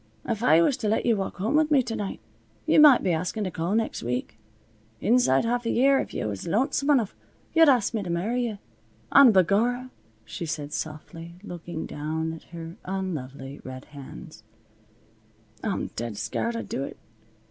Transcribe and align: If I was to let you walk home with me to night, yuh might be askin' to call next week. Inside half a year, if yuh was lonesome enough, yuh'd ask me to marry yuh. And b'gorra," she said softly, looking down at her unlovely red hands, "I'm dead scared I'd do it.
If 0.25 0.41
I 0.41 0.63
was 0.63 0.77
to 0.77 0.87
let 0.89 1.05
you 1.05 1.15
walk 1.15 1.35
home 1.35 1.53
with 1.53 1.69
me 1.69 1.83
to 1.83 1.95
night, 1.95 2.19
yuh 2.65 2.79
might 2.79 3.03
be 3.03 3.11
askin' 3.13 3.43
to 3.43 3.51
call 3.51 3.75
next 3.75 4.01
week. 4.01 4.39
Inside 4.99 5.45
half 5.45 5.63
a 5.67 5.69
year, 5.69 5.99
if 5.99 6.11
yuh 6.11 6.25
was 6.25 6.47
lonesome 6.47 6.89
enough, 6.89 7.15
yuh'd 7.53 7.69
ask 7.69 7.93
me 7.93 8.01
to 8.01 8.09
marry 8.09 8.47
yuh. 8.47 8.57
And 9.11 9.31
b'gorra," 9.31 9.91
she 10.25 10.47
said 10.47 10.73
softly, 10.73 11.35
looking 11.43 11.85
down 11.85 12.33
at 12.33 12.45
her 12.45 12.77
unlovely 12.83 13.61
red 13.63 13.85
hands, 13.93 14.41
"I'm 15.63 15.91
dead 15.95 16.17
scared 16.17 16.55
I'd 16.55 16.67
do 16.67 16.83
it. 16.83 16.97